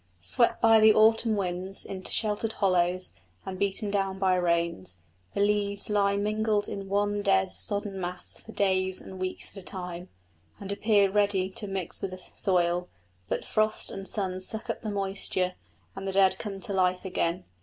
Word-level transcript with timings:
Swept 0.19 0.59
by 0.59 0.79
the 0.79 0.95
autumn 0.95 1.35
winds 1.35 1.85
into 1.85 2.11
sheltered 2.11 2.53
hollows 2.53 3.11
and 3.45 3.59
beaten 3.59 3.91
down 3.91 4.17
by 4.17 4.33
rains, 4.33 4.97
the 5.35 5.41
leaves 5.41 5.91
lie 5.91 6.17
mingled 6.17 6.67
in 6.67 6.89
one 6.89 7.21
dead, 7.21 7.51
sodden 7.51 8.01
mass 8.01 8.39
for 8.39 8.51
days 8.51 8.99
and 8.99 9.21
weeks 9.21 9.51
at 9.55 9.61
a 9.61 9.63
time, 9.63 10.09
and 10.59 10.71
appear 10.71 11.11
ready 11.11 11.51
to 11.51 11.67
mix 11.67 12.01
with 12.01 12.09
the 12.09 12.17
soil; 12.17 12.89
but 13.27 13.45
frost 13.45 13.91
and 13.91 14.07
sun 14.07 14.39
suck 14.41 14.71
up 14.71 14.81
the 14.81 14.89
moisture 14.89 15.53
and 15.95 16.07
the 16.07 16.11
dead 16.11 16.39
come 16.39 16.59
to 16.59 16.73
life 16.73 17.05
again. 17.05 17.45